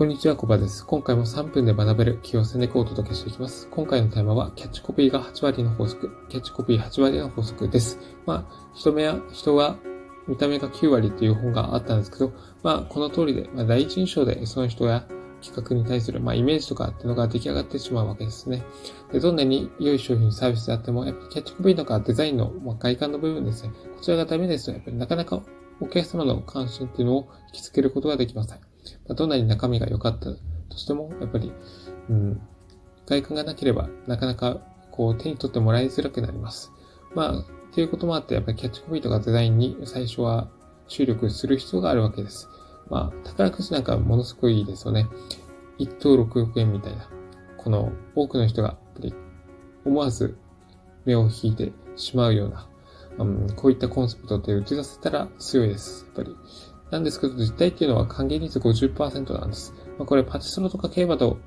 [0.00, 0.86] こんにちは、コバです。
[0.86, 3.68] 今回も3分で学べる企業戦略をお届けしていきます。
[3.70, 6.10] 今回のテーマは、キャッチコピーが8割の法則。
[6.30, 7.98] キャッチコピー8割の法則です。
[8.24, 9.76] まあ、人目や、人は、
[10.26, 12.32] 見た目が9割っていう本があったんですけど、
[12.62, 15.06] まあ、この通りで、まあ、第一印象でその人や
[15.42, 18.62] 企画に対する、まあ、イメージとかっていうのが出来上がってしまうわけですね。
[19.12, 23.72] で、どんなに良い商品、サービスであっても、やっぱりキャッチコピーとかデザインの、まあ、外観の部分ですね。
[23.96, 25.42] こちらがダメですと、やっぱりなかなか
[25.78, 28.69] お客様の関心っていうのを引きつけることができません。
[29.08, 30.26] まあ、どんなに中身が良かった
[30.68, 31.52] としても、やっぱり、
[32.08, 32.40] うん、
[33.06, 36.72] 外観がなければ、なかなかこう手に取ってもらいづらくなります。
[37.14, 40.48] まあ、ということもあって、やっぱりキャッチコピーとかデザインに最初は
[40.88, 42.48] 注力する必要があるわけです。
[42.88, 45.06] まあ、宝くじなんかものすごいいいですよね。
[45.78, 47.08] 1等6億円みたいな。
[47.56, 49.14] この多くの人がやっぱり
[49.84, 50.36] 思わず
[51.04, 52.68] 目を引いてしまうような、
[53.18, 56.06] うん、こういったコンセプトで打ち出せたら強いです。
[56.06, 56.36] やっぱり。
[56.90, 59.74] なんですけど、実態っていうのは還元率50%なんです。
[59.98, 61.38] まあ、これパチスロとか競馬と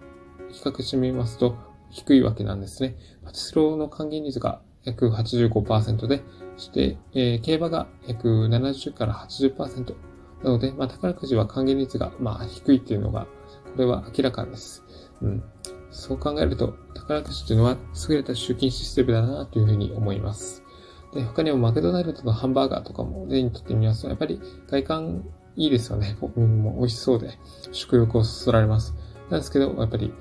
[0.49, 1.57] 比較してみますと
[1.89, 2.95] 低いわけなんですね。
[3.25, 6.23] パチスロの還元率が約85%で、
[6.57, 9.95] そして、えー、競馬が約70から80%。
[10.43, 13.27] なので、まあ、宝くじは還元率が、まあ、低いっていうのが、こ
[13.77, 14.83] れは明らかです。
[15.21, 15.43] うん。
[15.89, 17.77] そう考えると、宝くじというのは
[18.09, 20.63] 優れた集金システムだなというふうに思います。
[21.13, 25.23] で、他にもマクドナルドのハンバーガーとかも例にとってみますと、やっぱり外観
[25.55, 26.17] いいですよね。
[26.35, 27.37] も美味しそうで、
[27.71, 28.95] 食欲をそそられます。
[29.29, 30.13] なんですけど、やっぱり、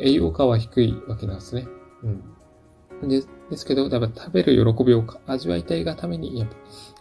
[0.00, 1.66] 栄養価は低いわけなんですね。
[2.02, 3.08] うん。
[3.08, 6.56] でですけど、やっぱ食べる喜びを味わいたいがために、やっぱ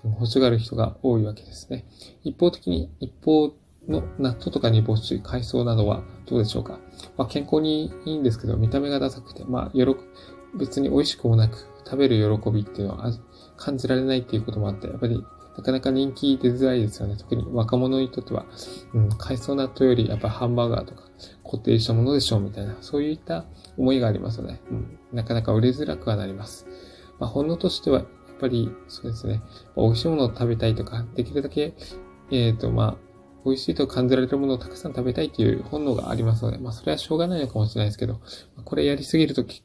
[0.06, 1.86] 欲しがる人が多いわけですね。
[2.24, 3.54] 一方的に、一方
[3.88, 6.80] の納豆とか煮干し、海藻などはどうでしょうか。
[7.18, 9.86] まあ、健康にいいんですけど、見た目がダサくて、まあ、喜、
[10.58, 13.12] 別に美味しくもなく、食べる喜びっていうのは
[13.56, 15.24] 感じられないっていうこともあって、やっぱり
[15.58, 17.18] なかなか人気出づらいですよね。
[17.18, 18.46] 特に若者にとっては、
[18.94, 21.04] うん、海藻納豆よりやっぱハンバーガーとか
[21.44, 23.46] 固定したものでしょうみたいな、そういった
[23.78, 26.68] 思いがありますので、うん、なかなか売れづらくはなります。
[27.20, 28.08] まあ、本能としては、やっ
[28.40, 29.42] ぱりそうですね、
[29.76, 31.74] 美味しいものを食べたいとか、できるだけ、
[32.30, 32.98] えっ、ー、と、まあ、
[33.46, 38.20] 美味しいと感じられるものをたくさん食べたいという本能がありますので、まあ、それはしょうがないのかもしれないですけど、
[38.64, 39.64] これやりすぎると結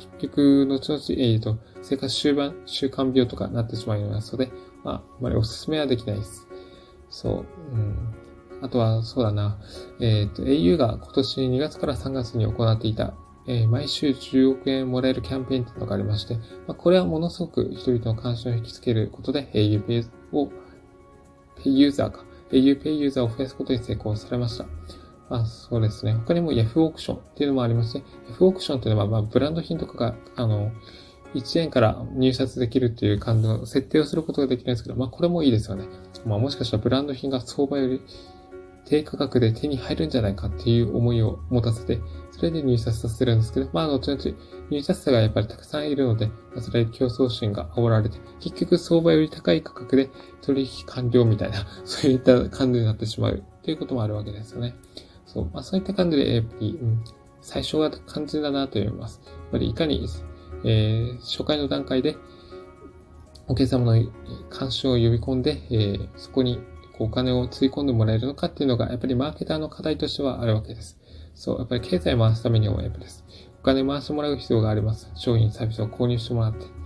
[0.00, 4.50] 結局、後々、えっ、ー、と、生活習慣、習慣病とかなってしまうようなので、
[4.82, 6.48] まあ、あまりおすすめはできないです。
[7.10, 7.74] そう。
[7.74, 8.14] うん。
[8.62, 9.58] あとは、そうだな。
[10.00, 13.14] えっ、ー、と、au が今年2月から3月に行っていた、
[13.46, 16.36] えー、毎週10億円もらえるキャンペーンっていうのがありまして、
[16.66, 20.50] まあ、これはものすごく人々の関心を引きつけることで、au Pay を、
[21.58, 24.66] Pay ユーザーか、au Pay ユーザーを増やすことに成功されました。
[25.30, 26.12] あ、そうですね。
[26.14, 28.00] 他にも Yahoo オークションっていうのもありまして、
[28.32, 30.72] Yahoo オークションっていうのは、まあ、ブランド品とかが、あの、
[31.34, 35.84] 1円から入札できるっていう感じの設定をすることができるんですけど、まあこれもいいですよね。
[36.26, 38.02] まあもしかしたらブランド品が相場より
[38.84, 42.00] 低価格で手に入るんじゃないかっていう思いを持たせて、
[42.32, 44.36] それで入札させるんですけど、まあ後々
[44.70, 50.10] 入札者がやっぱりたくさんいるので、まあ、それで競争心が煽られて、結局相場より高い価格で
[50.42, 54.74] 取引完了みたいな、そういった感じになってしまうっていうこともあるわけですよね。
[55.32, 55.50] そう。
[55.52, 57.04] まあそういった感じで、やっぱり、うん、
[57.40, 59.20] 最初は肝心だなと思います。
[59.24, 60.06] やっぱりいかに
[60.62, 62.16] えー、初回の段階で
[63.48, 64.12] お客様の
[64.50, 66.60] 関心を呼び込んで、えー、そこに
[66.98, 70.98] お金をつぎ込んでもらえるのかっていうのが、やっぱりマーケターの課題としてはあるわけです。
[71.34, 73.24] そう、やっぱり経済を回すためにも、やっぱりです。
[73.60, 75.10] お金回してもらう必要があります。
[75.14, 76.79] 商品、サービスを購入してもらって。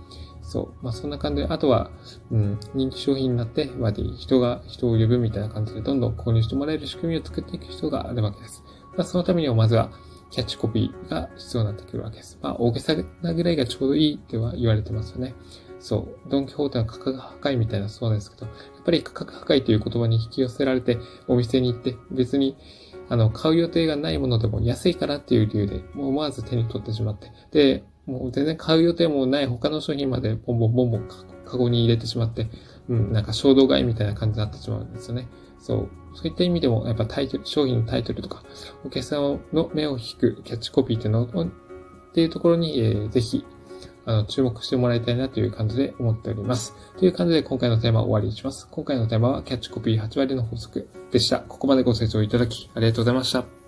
[0.45, 0.83] そう。
[0.83, 1.89] まあ、そんな感じで、あとは、
[2.31, 8.63] うん、人気商品になって、まあ、人が人を呼ぶみたいな感じで、どんどん購入してもらえる仕組みを作っていく必要があるわけです。
[8.95, 9.89] まあ、そのためには、まずは、
[10.31, 12.37] キャッチコピーが必要になってくるわけです。
[12.41, 15.33] まあ、大げさなぐらいがちょうどいいっては言われてますよね。
[15.79, 16.29] そう。
[16.29, 22.57] ドンキホーテの価格破壊みたいなそうですけど、やっぱり価格破壊という言葉に引き寄せられて、お店に行って、別に、
[23.07, 31.07] あの、買う予定がないものでも安いからっていう理由で、もう思わず手に取ってしまって、で、もう全然買う予定もない他の商品までボンボンボンボン
[31.45, 32.47] カゴに入れてしまって、
[32.89, 35.27] うん、なんか衝動買いみたいな感じになってしまうんですよね。
[35.59, 35.89] そう。
[36.13, 38.43] そういった意味でも、やっぱタイトル、商品のタイトルとか、
[38.85, 41.49] お客さんの目を引くキャッチコピーっていうのを、っ
[42.13, 43.45] ていうところに、えー、ぜひ、
[44.05, 46.75] あの、注目してもらいたいなという感じで思っております。
[46.97, 48.67] という感じで今回のテーマを終わりにします。
[48.69, 51.39] 今回のテーマはキャッチコピー8割の法則でした。
[51.39, 53.64] ここまでご清聴いただきありがとうございました。